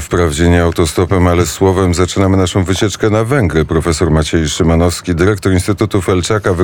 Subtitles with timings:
[0.00, 3.64] Wprawdzie nie autostopem, ale słowem zaczynamy naszą wycieczkę na Węgry.
[3.64, 6.54] Profesor Maciej Szymanowski, dyrektor Instytutu Felczaka,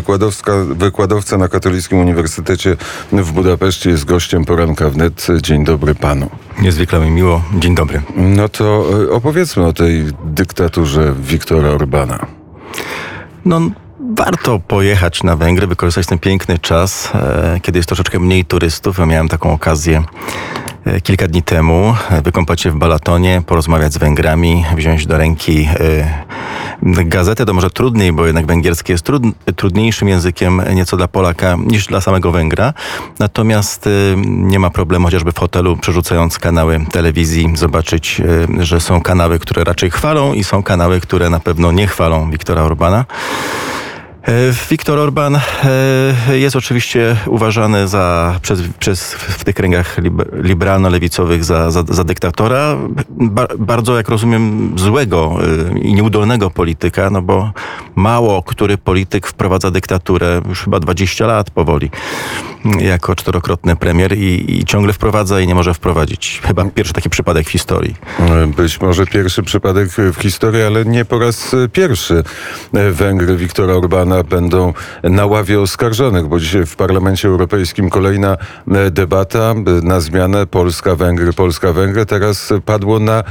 [0.74, 2.76] wykładowca na Katolickim Uniwersytecie
[3.12, 5.26] w Budapeszcie jest gościem poranka wnet.
[5.42, 6.30] Dzień dobry panu.
[6.58, 7.42] Niezwykle mi miło.
[7.54, 8.02] Dzień dobry.
[8.16, 12.26] No to e, opowiedzmy o tej dyktaturze Wiktora Orbana.
[13.44, 13.60] No,
[14.16, 18.98] warto pojechać na Węgry, wykorzystać ten piękny czas, e, kiedy jest troszeczkę mniej turystów.
[18.98, 20.02] Ja miałem taką okazję
[21.02, 27.04] kilka dni temu e, wykąpać się w Balatonie, porozmawiać z Węgrami, wziąć do ręki e,
[27.04, 27.46] gazetę.
[27.46, 29.22] To może trudniej, bo jednak węgierski jest trud,
[29.56, 32.74] trudniejszym językiem nieco dla Polaka niż dla samego Węgra.
[33.18, 33.88] Natomiast
[34.26, 38.22] nie ma problemu chociażby w hotelu, przerzucając kanały telewizji, zobaczyć,
[38.58, 42.62] że są kanały, które raczej chwalą i są kanały, które na pewno nie chwalą Wiktora
[42.62, 43.04] Orbana.
[44.22, 49.96] E, Viktor Orban e, jest oczywiście uważany za, przez, przez, w tych kręgach
[50.32, 52.76] liberalno-lewicowych za, za, za dyktatora.
[53.08, 55.38] Ba, bardzo, jak rozumiem, złego
[55.74, 57.50] e, i nieudolnego polityka, no bo
[57.94, 61.90] mało który polityk wprowadza dyktaturę już chyba 20 lat powoli
[62.80, 66.40] jako czterokrotny premier i, i ciągle wprowadza i nie może wprowadzić.
[66.44, 67.94] Chyba pierwszy taki przypadek w historii.
[68.56, 72.22] Być może pierwszy przypadek w historii, ale nie po raz pierwszy.
[72.92, 78.36] Węgry Viktora Orbana będą na ławie oskarżonych, bo dzisiaj w Parlamencie Europejskim kolejna
[78.72, 82.06] e, debata e, na zmianę Polska-Węgry, Polska-Węgry.
[82.06, 83.24] Teraz padło na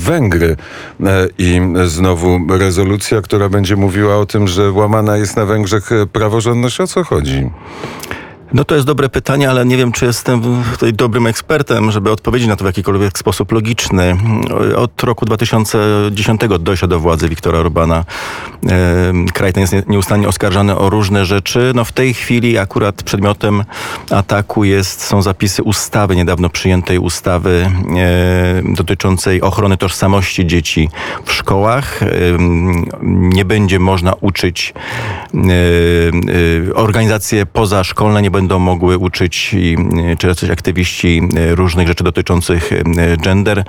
[0.00, 0.56] Węgry
[1.00, 6.80] e, i znowu rezolucja, która będzie mówiła o tym, że łamana jest na Węgrzech praworządność.
[6.80, 7.50] O co chodzi?
[8.52, 12.48] No to jest dobre pytanie, ale nie wiem, czy jestem tutaj dobrym ekspertem, żeby odpowiedzieć
[12.48, 14.16] na to w jakikolwiek sposób logiczny.
[14.76, 18.04] Od roku 2010 dojścia do władzy Wiktora Orbana
[19.34, 21.72] kraj ten jest nieustannie oskarżany o różne rzeczy.
[21.74, 23.64] No w tej chwili akurat przedmiotem
[24.10, 27.70] ataku jest, są zapisy ustawy, niedawno przyjętej ustawy
[28.76, 30.88] dotyczącej ochrony tożsamości dzieci
[31.24, 32.00] w szkołach.
[33.02, 34.74] Nie będzie można uczyć
[36.74, 39.76] organizacje pozaszkolne, nie będą mogły uczyć i,
[40.18, 42.84] czy jacyś aktywiści e, różnych rzeczy dotyczących e,
[43.16, 43.64] gender e,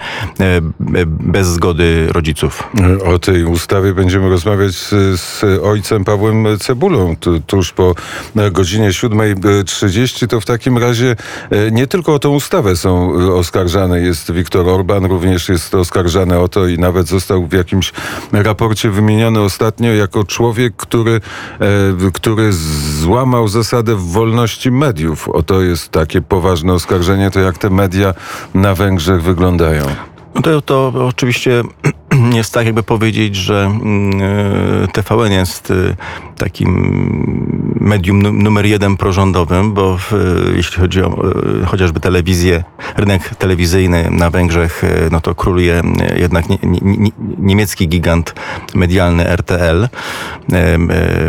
[1.06, 2.64] bez zgody rodziców.
[3.06, 7.16] O tej ustawie będziemy rozmawiać z, z ojcem Pawłem Cebulą
[7.48, 7.96] tuż po
[8.52, 10.28] godzinie 7.30.
[10.28, 11.16] To w takim razie
[11.72, 16.68] nie tylko o tą ustawę są oskarżane jest Viktor Orban, również jest oskarżany o to
[16.68, 17.94] i nawet został w jakimś
[18.32, 21.22] raporcie wymieniony ostatnio jako człowiek, który,
[22.14, 22.54] który
[23.00, 25.30] złamał zasadę wolności wolności mediów.
[25.30, 28.14] Oto jest takie poważne oskarżenie, to jak te media
[28.54, 29.86] na Węgrzech wyglądają?
[30.36, 31.64] No to, to oczywiście
[32.36, 34.22] jest tak, jakby powiedzieć, że mm,
[34.84, 35.74] e, TVN jest e,
[36.38, 40.14] takim medium numer jeden prorządowym, bo w,
[40.56, 42.64] jeśli chodzi o e, chociażby telewizję,
[42.98, 44.82] rynek telewizyjny na Węgrzech,
[45.12, 45.82] no to króluje
[46.16, 48.36] jednak nie, nie, niemiecki gigant
[48.76, 49.90] medialny RTL.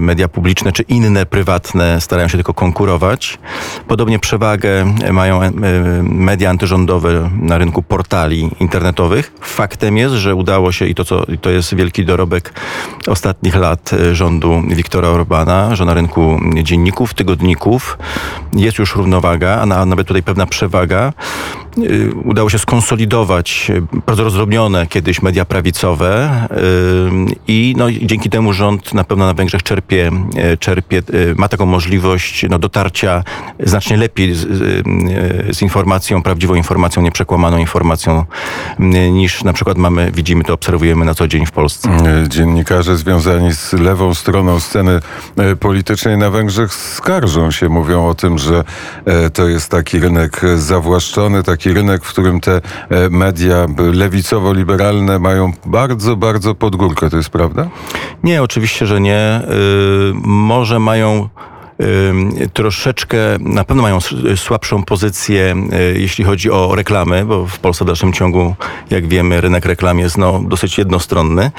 [0.00, 3.38] Media publiczne czy inne prywatne starają się tylko konkurować.
[3.88, 5.40] Podobnie przewagę mają
[6.02, 9.32] media antyrządowe na rynku portali internetowych.
[9.40, 12.52] Faktem jest, że udało się się i to, co, to jest wielki dorobek
[13.06, 17.98] ostatnich lat e, rządu Viktora Orbana, że na rynku dzienników, tygodników
[18.52, 21.12] jest już równowaga, a nawet tutaj pewna przewaga.
[21.84, 28.52] Y, udało się skonsolidować y, bardzo rozdrobnione kiedyś media prawicowe y, i no, dzięki temu
[28.52, 30.10] rząd na pewno na Węgrzech czerpie,
[30.60, 31.02] czerpie
[31.36, 33.24] ma taką możliwość no, dotarcia
[33.60, 34.46] znacznie lepiej z,
[35.56, 38.24] z informacją, prawdziwą informacją, nieprzekłamaną informacją
[39.10, 41.88] niż na przykład mamy, widzimy to, obserwujemy na co dzień w Polsce.
[42.28, 45.00] Dziennikarze związani z lewą stroną sceny
[45.60, 48.64] politycznej na Węgrzech skarżą się, mówią o tym, że
[49.32, 52.60] to jest taki rynek zawłaszczony, taki rynek, w którym te e,
[53.10, 57.10] media lewicowo-liberalne mają bardzo, bardzo pod górkę.
[57.10, 57.68] To jest prawda?
[58.24, 59.40] Nie, oczywiście, że nie.
[59.50, 61.28] Y, może mają
[62.52, 63.98] troszeczkę, na pewno mają
[64.36, 65.54] słabszą pozycję,
[65.94, 68.54] y, jeśli chodzi o reklamy, bo w Polsce w dalszym ciągu,
[68.90, 71.50] jak wiemy, rynek reklam jest no, dosyć jednostronny.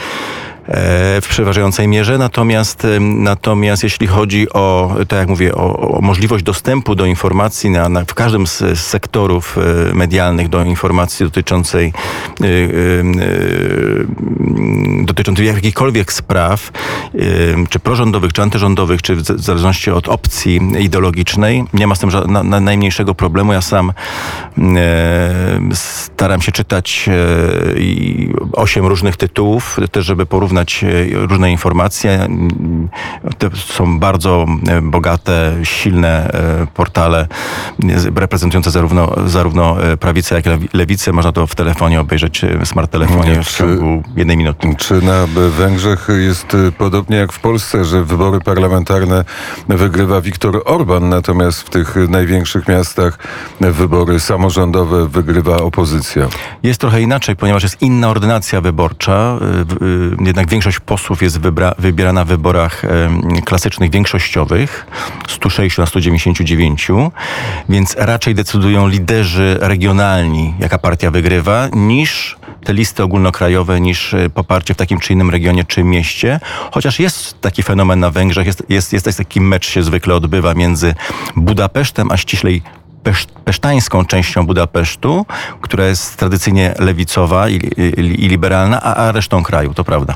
[0.69, 2.17] E, w przeważającej mierze.
[2.17, 7.89] Natomiast, natomiast jeśli chodzi o, tak jak mówię, o, o możliwość dostępu do informacji na,
[7.89, 11.93] na, w każdym z, sektorów e, medialnych, do informacji dotyczącej
[12.39, 13.03] yy,
[15.05, 16.71] dotyczącej jakichkolwiek spraw,
[17.69, 22.43] czy prorządowych, czy antyrządowych, czy w zależności od opcji ideologicznej, nie ma z tym na,
[22.43, 23.53] na najmniejszego problemu.
[23.53, 23.93] Ja sam
[25.73, 27.09] staram się czytać
[28.53, 32.11] osiem różnych tytułów, też żeby porównać porównać e, różne informacje.
[32.23, 32.89] Mm,
[33.37, 37.27] To są bardzo e, bogate, silne e, portale
[38.15, 41.11] reprezentujące zarówno, zarówno prawicę, jak i lewi- lewicę.
[41.11, 44.75] Można to w telefonie obejrzeć, w smart telefonie w ciągu jednej minuty.
[44.77, 49.23] Czy na Węgrzech jest podobnie jak w Polsce, że wybory parlamentarne
[49.67, 53.17] wygrywa Viktor Orban, natomiast w tych największych miastach
[53.59, 56.27] wybory samorządowe wygrywa opozycja?
[56.63, 59.37] Jest trochę inaczej, ponieważ jest inna ordynacja wyborcza.
[59.81, 62.81] Y, Jednak większość posłów jest wybra- wybierana w wyborach
[63.45, 64.87] klasycznych, większościowych,
[65.27, 66.87] 106 na 199,
[67.69, 74.73] więc raczej decydują liderzy regionalni, jaka partia wygrywa, niż te listy ogólnokrajowe, niż y, poparcie
[74.73, 76.39] w takim czy innym regionie czy mieście.
[76.71, 80.95] Chociaż jest taki fenomen na Węgrzech, jest, jest, jest taki mecz się zwykle odbywa między
[81.35, 82.61] Budapesztem, a ściślej
[83.09, 85.25] pesz, pesztańską częścią Budapesztu,
[85.61, 90.15] która jest tradycyjnie lewicowa i, i, i liberalna, a, a resztą kraju, to prawda.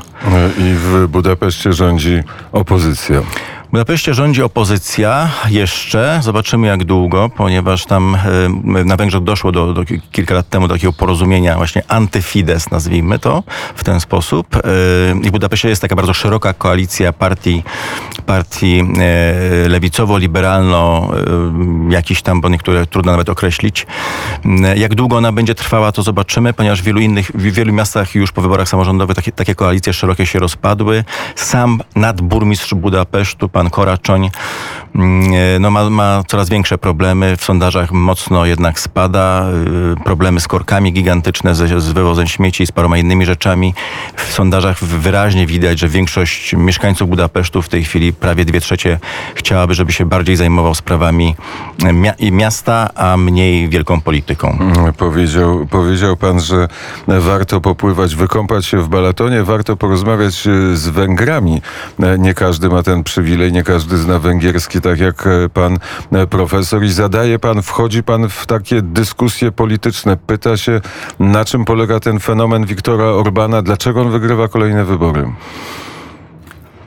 [0.57, 3.21] I w Budapeszcie rządzi opozycja.
[3.67, 6.19] W Budapeszcie rządzi opozycja jeszcze.
[6.23, 8.17] Zobaczymy jak długo, ponieważ tam
[8.85, 13.43] na Węgrzech doszło do, do kilka lat temu do takiego porozumienia właśnie antyfides, nazwijmy to
[13.75, 14.47] w ten sposób.
[15.23, 17.63] I w Budapeszcie jest taka bardzo szeroka koalicja partii,
[18.23, 21.11] partii e, lewicowo-liberalno,
[21.89, 23.87] e, jakiś tam, bo niektóre trudno nawet określić.
[24.45, 28.15] E, Jak długo ona będzie trwała, to zobaczymy, ponieważ w wielu innych, w wielu miastach
[28.15, 31.03] już po wyborach samorządowych takie, takie koalicje szerokie się rozpadły.
[31.35, 34.29] Sam nadburmistrz Budapesztu, pan Koraczoń,
[35.59, 37.37] no ma, ma coraz większe problemy.
[37.37, 39.45] W sondażach mocno jednak spada.
[39.99, 43.73] y, Problemy z korkami gigantyczne, z, wywozem śmieci z paroma innymi rzeczami.
[44.15, 48.99] W sondażach wyraźnie widać, że większość mieszkańców Budapesztu w tej chwili, prawie dwie trzecie,
[49.35, 51.35] chciałaby, żeby się bardziej zajmował sprawami
[52.19, 54.57] i miasta, a mniej wielką polityką.
[54.97, 56.67] Powiedział, powiedział pan, że
[57.07, 61.61] warto popływać, wykąpać się w Balatonie, warto porozmawiać e, z Węgrami.
[62.03, 65.77] E, Nie każdy ma ten przywilej, nie każdy zna węgierski, tak jak e, pan
[66.11, 66.83] e, profesor.
[66.83, 70.81] I zadaje pan, wchodzi pan w takie dyskusje polityczne, pyta się,
[71.19, 75.25] na czym polega ten fenomen Wiktora Orbana, dlaczego on wygrywa kolejne wybory.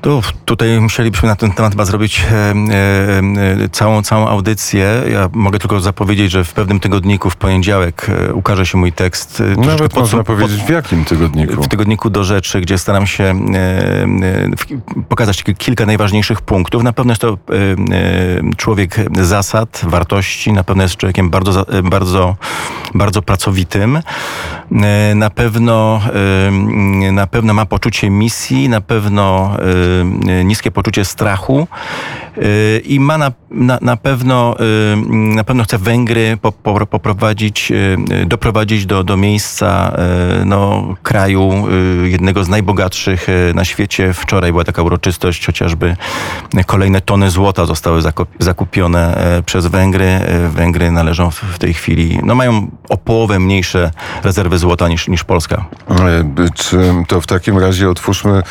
[0.06, 5.02] Tu, tutaj musielibyśmy na ten temat chyba zrobić e, e, e, całą, całą audycję.
[5.12, 9.42] Ja mogę tylko zapowiedzieć, że w pewnym tygodniku w poniedziałek ukaże się mój tekst.
[9.56, 11.62] Nawet można podsum- powiedzieć, w jakim tygodniku?
[11.62, 13.34] w tygodniku do rzeczy, gdzie staram się
[15.08, 16.82] pokazać ki- kilka najważniejszych punktów.
[16.82, 17.38] Na pewno jest to
[18.56, 22.36] człowiek zasad, wartości, na pewno jest człowiekiem bardzo, bardzo,
[22.94, 24.00] bardzo pracowitym.
[25.14, 26.00] Na pewno,
[27.12, 29.56] na pewno ma poczucie misji, na pewno
[30.44, 31.68] niskie poczucie strachu
[32.36, 34.96] e, i ma na, na, na pewno e,
[35.36, 37.72] na pewno chce Węgry po, po, poprowadzić,
[38.26, 39.96] doprowadzić do, do miejsca
[40.44, 41.64] no, kraju
[42.04, 44.14] jednego z najbogatszych na świecie.
[44.14, 45.96] Wczoraj była taka uroczystość, chociażby
[46.66, 48.02] kolejne tony złota zostały
[48.38, 50.20] zakupione przez Węgry.
[50.50, 53.90] Węgry należą w, tej chwili, no mają o połowę mniejsze
[54.24, 55.64] rezerwy złota niż, niż Polska.
[56.54, 56.78] Czy
[57.08, 58.42] to w takim razie otwórzmy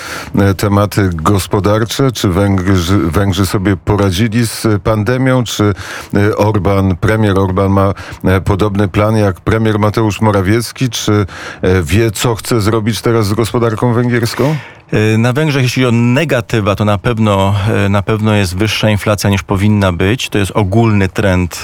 [0.57, 2.11] tematy gospodarcze?
[2.11, 5.43] Czy Węgrzy, Węgrzy sobie poradzili z pandemią?
[5.43, 5.73] Czy
[6.13, 7.93] e, Orban, premier Orban ma
[8.23, 10.89] e, podobny plan jak premier Mateusz Morawiecki?
[10.89, 11.25] Czy
[11.61, 14.55] e, wie, co chce zrobić teraz z gospodarką węgierską?
[14.91, 17.55] E, Na Węgrzech, jeśli chodzi o negatywa, to na pewno,
[17.85, 20.29] e, na pewno jest wyższa inflacja niż powinna być.
[20.29, 21.61] To jest ogólny trend e,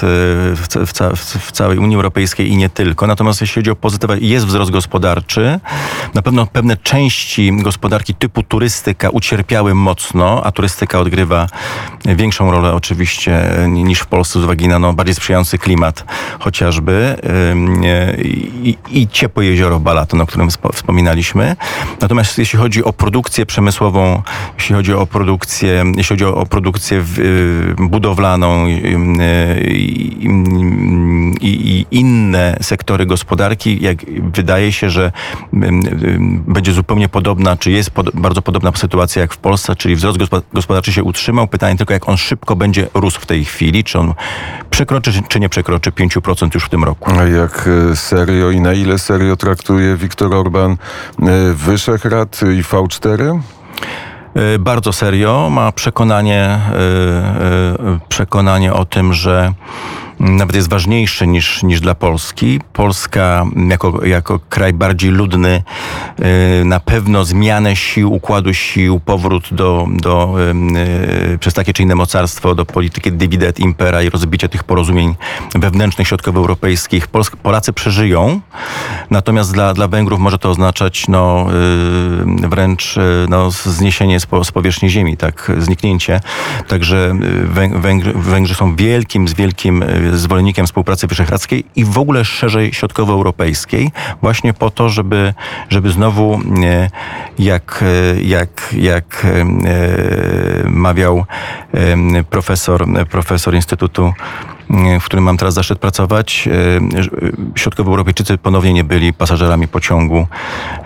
[0.56, 0.92] w, w,
[1.38, 3.06] w całej Unii Europejskiej i nie tylko.
[3.06, 5.60] Natomiast jeśli chodzi o pozytywa, jest wzrost gospodarczy.
[6.14, 11.46] Na pewno pewne części gospodarki typu turystyka ucierpiały mocno, a turystyka odgrywa
[12.04, 16.04] większą rolę oczywiście niż w Polsce z uwagi na no, bardziej sprzyjający klimat
[16.40, 17.16] chociażby
[18.62, 21.56] i, i ciepłe jezioro Balaton, o którym spo- wspominaliśmy.
[22.00, 23.11] Natomiast jeśli chodzi o produkcję
[23.46, 24.22] przemysłową,
[24.58, 28.72] jeśli chodzi o produkcję, jeśli chodzi o, produkcję y, budowlaną y,
[31.40, 33.98] i, inne sektory gospodarki, jak
[34.32, 35.12] wydaje się, że
[35.54, 40.42] ym, będzie zupełnie podobna, czy jest bardzo podobna sytuacja jak w Polsce, czyli wzrost gospo-
[40.52, 41.48] gospodarczy się utrzymał.
[41.48, 44.14] Pytanie tylko, jak on szybko będzie rósł w tej chwili, czy on
[44.70, 47.10] przekroczy, czy nie przekroczy 5% już w tym roku.
[47.18, 50.76] A jak serio i na ile serio traktuje Viktor Orban
[51.54, 53.01] Wyszehrad i V4?
[54.36, 55.50] Y, Bardzo serio.
[55.50, 59.52] Ma przekonanie, y, y, przekonanie o tym, że
[60.20, 62.60] nawet jest ważniejszy niż, niż dla Polski.
[62.72, 65.62] Polska jako, jako kraj bardziej ludny
[66.60, 70.34] y, na pewno zmianę sił, układu sił, powrót do, do
[71.34, 75.14] y, przez takie czy inne mocarstwo do polityki dividet impera i rozbicia tych porozumień
[75.54, 77.06] wewnętrznych, środkowoeuropejskich.
[77.06, 78.40] Polsk, Polacy przeżyją,
[79.10, 81.46] natomiast dla, dla Węgrów może to oznaczać no,
[82.44, 82.94] y, wręcz
[83.28, 86.20] no, zniesienie z, z powierzchni ziemi, tak, zniknięcie.
[86.68, 87.14] Także
[87.74, 93.90] Węgry, Węgrzy są wielkim, z wielkim zwolennikiem współpracy wyszehradzkiej i w ogóle szerzej środkowoeuropejskiej,
[94.22, 95.34] właśnie po to, żeby,
[95.68, 96.90] żeby znowu, e,
[97.38, 97.84] jak,
[98.16, 99.44] e, jak, jak e,
[100.70, 101.24] mawiał
[102.30, 104.12] profesor, profesor Instytutu
[105.00, 110.26] w którym mam teraz zaszczyt pracować, e, środkowoeuropejczycy ponownie nie byli pasażerami pociągu,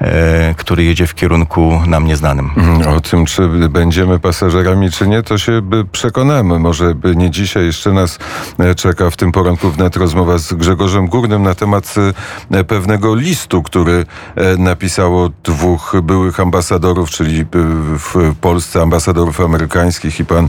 [0.00, 2.50] e, który jedzie w kierunku nam nieznanym.
[2.56, 5.62] Mhm, o tym, czy będziemy pasażerami, czy nie, to się
[5.92, 6.58] przekonamy.
[6.58, 8.18] Może nie dzisiaj jeszcze nas
[8.58, 11.94] e, czeka w tym poranku wnet rozmowa z Grzegorzem Górnym na temat
[12.68, 14.06] pewnego listu, który
[14.58, 17.44] napisało dwóch byłych ambasadorów, czyli
[17.98, 20.48] w Polsce ambasadorów amerykańskich i pan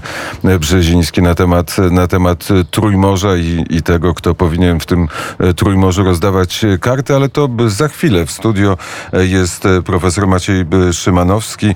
[0.60, 5.08] Brzeziński na temat, na temat Trójmorza i, i tego, kto powinien w tym
[5.40, 8.78] e, Trójmorzu rozdawać e, karty, ale to za chwilę w studio
[9.14, 11.76] e, jest profesor Maciej Szymanowski.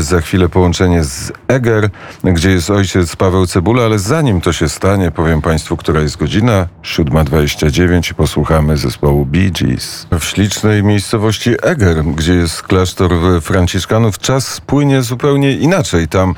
[0.00, 1.90] Za chwilę połączenie z Eger,
[2.24, 6.66] gdzie jest ojciec Paweł Cebula, ale zanim to się stanie, powiem Państwu, która jest godzina
[6.82, 10.06] 7.29 i posłuchamy zespołu Bee Gees.
[10.20, 16.08] W ślicznej miejscowości Eger, gdzie jest klasztor Franciszkanów, czas płynie zupełnie inaczej.
[16.08, 16.34] Tam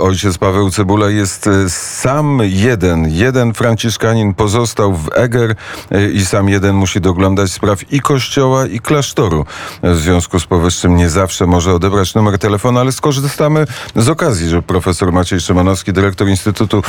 [0.00, 5.54] ojciec Paweł Cebula jest sam jeden, jeden Franciszkanin Franciszkanin pozostał w Eger
[5.90, 9.44] e, i sam jeden musi doglądać spraw i kościoła, i klasztoru.
[9.82, 13.66] W związku z powyższym nie zawsze może odebrać numer telefonu, ale skorzystamy
[13.96, 16.82] z okazji, że profesor Maciej Szymanowski, dyrektor Instytutu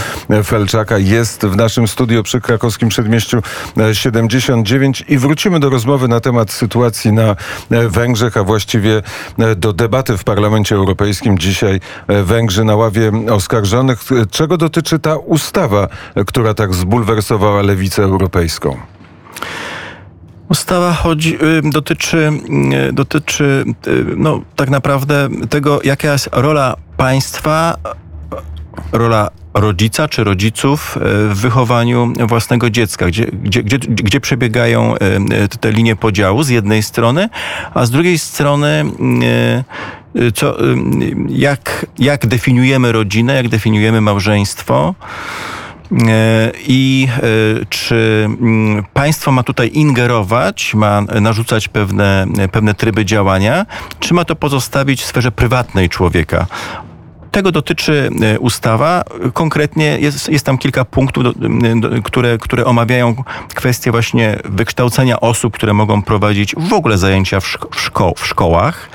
[0.44, 3.42] Felczaka jest w naszym studio przy krakowskim przedmieściu
[3.94, 7.36] 79 i wrócimy do rozmowy na temat sytuacji na
[7.70, 9.02] e, Węgrzech, a właściwie
[9.40, 11.38] e, do debaty w Parlamencie Europejskim.
[11.38, 14.00] Dzisiaj Węgrzy na ławie oskarżonych.
[14.32, 15.88] Czego dotyczy ta ustawa,
[16.28, 18.78] która tak zbulwersowała lewicę europejską?
[20.50, 22.32] Ustawa chodzi, y, dotyczy,
[22.90, 27.76] y, dotyczy y, no, tak naprawdę tego, jaka jest rola państwa,
[28.92, 30.98] rola rodzica czy rodziców
[31.30, 34.96] w wychowaniu własnego dziecka, gdzie, gdzie, gdzie, gdzie przebiegają
[35.60, 37.30] te linie podziału z jednej strony,
[37.74, 38.86] a z drugiej strony
[40.34, 40.58] co,
[41.30, 44.96] jak, jak definiujemy rodzinę, jak definiujemy małżeństwo.
[45.92, 47.20] E, I e,
[47.70, 53.66] czy mm, państwo ma tutaj ingerować, ma narzucać pewne, pewne tryby działania,
[54.00, 56.48] czy ma to pozostawić w sferze prywatnej człowieka?
[57.38, 59.04] Tego dotyczy e, ustawa.
[59.34, 61.34] Konkretnie jest, jest tam kilka punktów, do,
[61.76, 63.16] do, które, które omawiają
[63.56, 68.28] kwestię właśnie wykształcenia osób, które mogą prowadzić w ogóle zajęcia w, szko w, szko w
[68.28, 68.90] szkołach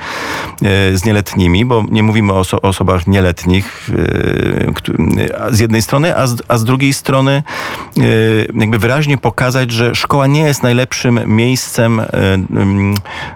[0.62, 3.90] e, z nieletnimi, bo nie mówimy o oso osobach nieletnich
[5.48, 7.42] e, z jednej strony, a z, a z drugiej strony
[8.54, 12.02] jakby wyraźnie pokazać, że szkoła nie jest najlepszym miejscem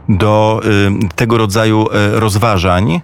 [0.08, 0.60] do
[1.16, 3.00] tego rodzaju rozważań.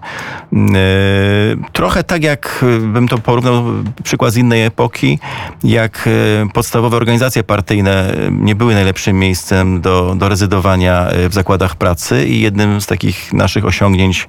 [1.72, 3.64] Trochę trochę tak jak y, bym to porównał,
[4.04, 5.18] przykład z innej epoki,
[5.64, 12.26] jak y, podstawowe organizacje partyjne nie były najlepszym miejscem do, do rezydowania w zakładach pracy
[12.26, 14.28] i jednym z takich naszych osiągnięć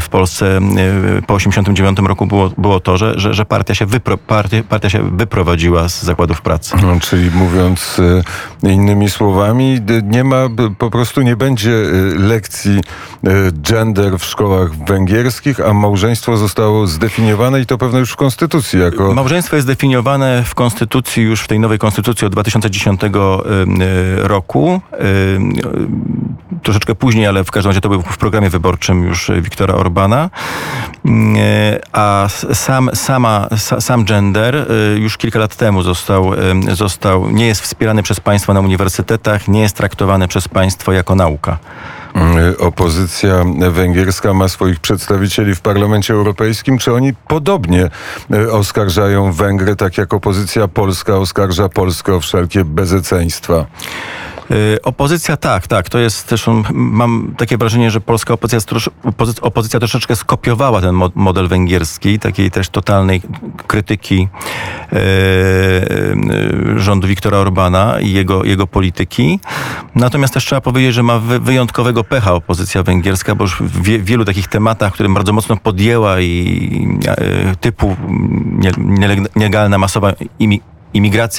[0.00, 0.60] w Polsce
[1.26, 5.16] po 1989 roku było, było to, że, że, że partia, się wypro, partia, partia się
[5.16, 6.76] wyprowadziła z zakładów pracy.
[6.82, 8.00] No, czyli mówiąc
[8.62, 10.48] innymi słowami, nie ma,
[10.78, 11.72] po prostu nie będzie
[12.16, 12.80] lekcji
[13.52, 16.47] gender w szkołach węgierskich, a małżeństwo zostało
[16.84, 19.14] zdefiniowane i to pewno już w Konstytucji jako...
[19.14, 23.00] Małżeństwo jest zdefiniowane w Konstytucji już w tej nowej Konstytucji od 2010
[24.16, 24.80] roku.
[26.62, 30.30] Troszeczkę później, ale w każdym razie to był w programie wyborczym już Wiktora Orbana.
[31.92, 33.48] A sam, sama,
[33.80, 36.30] sam gender już kilka lat temu został,
[36.72, 41.58] został, nie jest wspierany przez państwo na uniwersytetach, nie jest traktowany przez państwo jako nauka.
[42.18, 46.78] Mm, opozycja węgierska ma swoich przedstawicieli w Parlamencie Europejskim.
[46.78, 47.90] Czy oni podobnie
[48.32, 53.66] e, oskarżają Węgry, tak jak opozycja polska oskarża Polskę o wszelkie bezeceństwa?
[54.50, 55.88] Y, opozycja tak, tak.
[55.88, 58.60] To jest też, mam takie wrażenie, że polska opozycja,
[59.40, 63.22] opozycja troszeczkę skopiowała ten model węgierski, takiej też totalnej
[63.66, 64.28] krytyki
[64.92, 64.98] e,
[66.76, 69.40] rządu Viktora Orbana i jego, jego polityki.
[69.94, 74.48] Natomiast też trzeba powiedzieć, że ma wyjątkowego pecha opozycja węgierska, bo już w wielu takich
[74.48, 76.98] tematach, które bardzo mocno podjęła i
[77.60, 77.96] typu
[79.36, 80.77] nielegalna masowa imigracja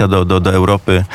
[0.08, 1.06] do, do, do Europy,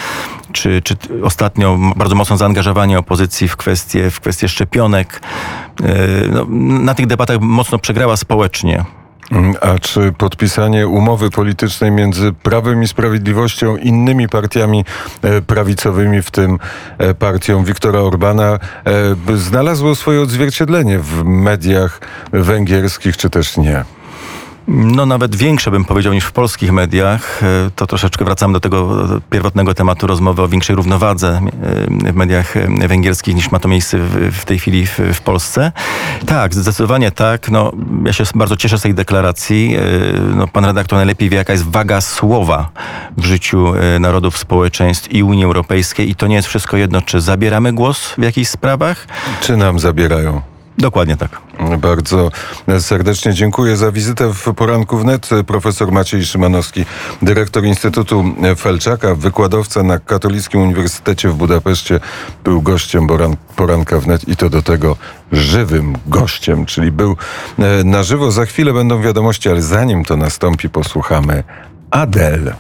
[0.53, 5.21] czy, czy ostatnio bardzo mocno zaangażowanie opozycji w kwestie, w kwestie szczepionek.
[6.31, 6.47] No,
[6.83, 8.85] na tych debatach mocno przegrała społecznie.
[9.61, 14.85] A czy podpisanie umowy politycznej między Prawem i Sprawiedliwością, innymi partiami
[15.23, 16.59] e, prawicowymi, w tym
[16.99, 18.59] e, partią Viktora Orbana,
[19.33, 22.00] e, znalazło swoje odzwierciedlenie w mediach
[22.33, 23.85] węgierskich, czy też nie?
[24.68, 27.42] No nawet większe bym powiedział niż w polskich mediach.
[27.42, 31.40] E, to troszeczkę wracamy do tego pierwotnego tematu rozmowy o większej równowadze
[32.06, 33.99] e, w mediach e, węgierskich niż ma to miejsce
[34.30, 35.73] w, tej chwili w, Polsce.
[36.26, 37.50] Tak, zdecydowanie tak.
[37.50, 37.73] No,
[38.04, 39.76] ja się bardzo cieszę z tej deklaracji.
[40.37, 42.68] No, pan redaktor najlepiej wie, jaka jest waga słowa
[43.16, 47.73] w życiu narodów, społeczeństw i Unii Europejskiej i to nie jest wszystko jedno, czy zabieramy
[47.73, 49.06] głos w jakichś sprawach.
[49.40, 50.53] Czy nam zabierają?
[50.78, 51.40] Dokładnie tak.
[51.78, 52.31] Bardzo
[52.78, 55.28] serdecznie dziękuję za wizytę w poranku wnet.
[55.47, 56.85] Profesor Maciej Szymanowski,
[57.23, 58.25] dyrektor Instytutu
[58.59, 62.00] Felczaka, wykładowca na Katolickim Uniwersytecie w Budapeszcie,
[62.45, 63.07] był gościem
[63.57, 64.97] poranka wnet i to do tego
[65.33, 67.16] żywym gościem, czyli był
[67.59, 68.31] e, na żywo.
[68.31, 71.45] Za chwilę będą wiadomości, ale zanim to nastąpi, posłuchamy
[71.90, 72.52] Adele.